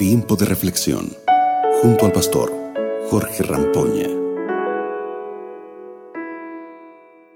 [0.00, 1.14] Tiempo de reflexión
[1.82, 2.50] junto al pastor
[3.10, 4.08] Jorge Rampoña.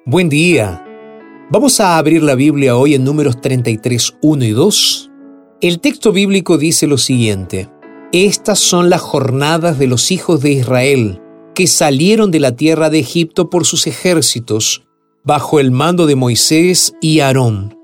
[0.07, 0.83] Buen día.
[1.51, 5.11] Vamos a abrir la Biblia hoy en números 33, 1 y 2.
[5.61, 7.69] El texto bíblico dice lo siguiente.
[8.13, 11.21] Estas son las jornadas de los hijos de Israel
[11.55, 14.87] que salieron de la tierra de Egipto por sus ejércitos,
[15.23, 17.77] bajo el mando de Moisés y Aarón.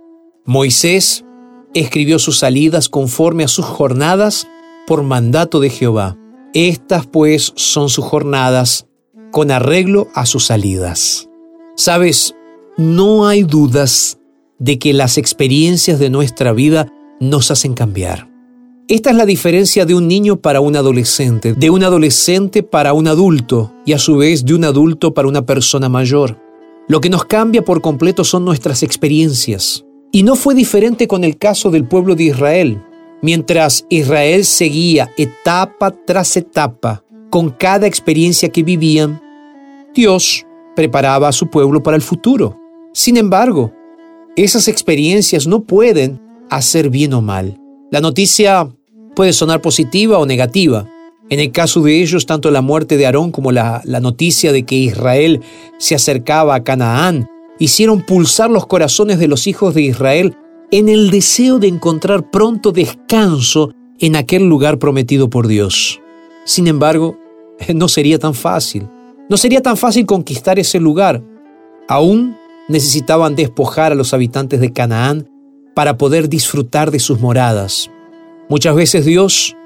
[0.47, 1.27] Moisés
[1.75, 4.49] escribió sus salidas conforme a sus jornadas
[4.90, 6.18] por mandato de Jehová.
[6.53, 8.89] Estas pues son sus jornadas
[9.31, 11.29] con arreglo a sus salidas.
[11.76, 12.35] Sabes,
[12.76, 14.18] no hay dudas
[14.58, 16.89] de que las experiencias de nuestra vida
[17.21, 18.32] nos hacen cambiar.
[18.89, 23.07] Esta es la diferencia de un niño para un adolescente, de un adolescente para un
[23.07, 26.36] adulto y a su vez de un adulto para una persona mayor.
[26.89, 29.84] Lo que nos cambia por completo son nuestras experiencias.
[30.11, 32.83] Y no fue diferente con el caso del pueblo de Israel.
[33.23, 39.21] Mientras Israel seguía etapa tras etapa con cada experiencia que vivían,
[39.95, 42.59] Dios preparaba a su pueblo para el futuro.
[42.93, 43.73] Sin embargo,
[44.37, 47.59] esas experiencias no pueden hacer bien o mal.
[47.91, 48.69] La noticia
[49.15, 50.89] puede sonar positiva o negativa.
[51.29, 54.77] En el caso de ellos, tanto la muerte de Aarón como la, noticia de que
[54.77, 55.43] Israel
[55.79, 60.37] se acercaba a Canaán hicieron pulsar los corazones de los hijos de Israel
[60.71, 66.01] en el deseo de encontrar pronto descanso en aquel lugar prometido por Dios.
[66.45, 67.19] Sin embargo,
[67.75, 68.89] no sería tan fácil.
[69.29, 71.23] No sería tan fácil conquistar ese lugar.
[71.89, 72.37] Aún
[72.69, 75.29] necesitaban despojar a los habitantes de Canaán
[75.75, 77.91] para poder disfrutar de sus moradas.
[78.49, 79.57] Muchas veces Dios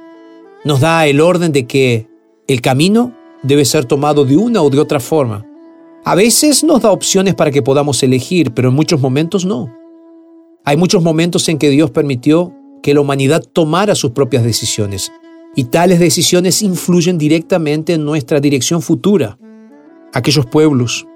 [0.65, 2.09] nos da el orden de que
[2.47, 5.47] el camino debe ser tomado de una o de otra forma.
[6.05, 9.84] A veces nos da opciones para que podamos elegir, pero en muchos momentos no.
[10.67, 15.13] Hay muchos momentos en que Dios permitió que la humanidad tomara sus propias decisiones,
[15.55, 19.39] y tales decisiones influyen directamente en nuestra dirección futura.
[20.15, 21.07] Aquellos pueblos,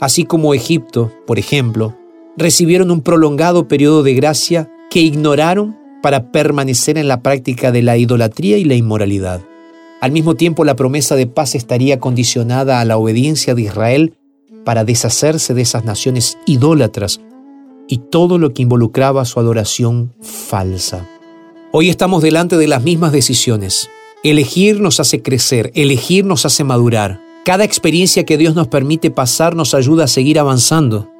[0.00, 1.96] así como Egipto, por ejemplo,
[2.36, 7.96] recibieron un prolongado periodo de gracia que ignoraron para permanecer en la práctica de la
[7.96, 9.42] idolatría y la inmoralidad.
[10.00, 14.14] Al mismo tiempo, la promesa de paz estaría condicionada a la obediencia de Israel
[14.64, 17.20] para deshacerse de esas naciones idólatras
[17.92, 21.06] y todo lo que involucraba su adoración falsa.
[21.72, 23.90] Hoy estamos delante de las mismas decisiones.
[24.24, 27.20] Elegir nos hace crecer, elegir nos hace madurar.
[27.44, 31.10] Cada experiencia que Dios nos permite pasar nos ayuda a seguir avanzando.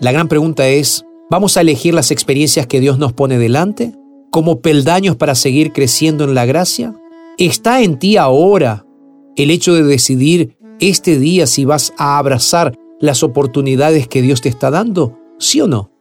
[0.00, 3.92] La gran pregunta es, ¿vamos a elegir las experiencias que Dios nos pone delante
[4.32, 6.92] como peldaños para seguir creciendo en la gracia?
[7.38, 8.84] ¿Está en ti ahora
[9.36, 14.48] el hecho de decidir este día si vas a abrazar las oportunidades que Dios te
[14.48, 15.20] está dando?
[15.38, 15.92] ¿Sí o no?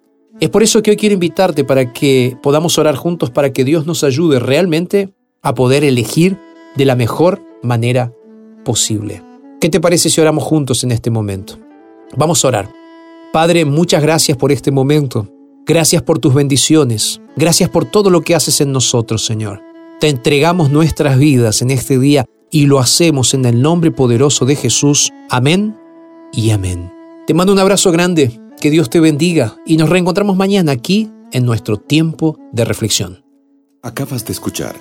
[0.41, 3.85] Es por eso que hoy quiero invitarte para que podamos orar juntos para que Dios
[3.85, 6.37] nos ayude realmente a poder elegir
[6.75, 8.13] de la mejor manera
[8.65, 9.23] posible.
[9.61, 11.57] ¿Qué te parece si oramos juntos en este momento?
[12.17, 12.69] Vamos a orar.
[13.31, 15.29] Padre, muchas gracias por este momento.
[15.65, 17.21] Gracias por tus bendiciones.
[17.37, 19.61] Gracias por todo lo que haces en nosotros, Señor.
[20.01, 24.55] Te entregamos nuestras vidas en este día y lo hacemos en el nombre poderoso de
[24.55, 25.11] Jesús.
[25.29, 25.77] Amén
[26.33, 26.91] y amén.
[27.25, 31.45] Te mando un abrazo grande, que Dios te bendiga y nos reencontramos mañana aquí en
[31.45, 33.23] nuestro tiempo de reflexión.
[33.83, 34.75] Acabas de escuchar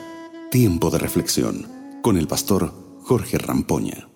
[0.50, 1.66] Tiempo de reflexión
[2.00, 4.08] con el pastor Jorge Rampoña.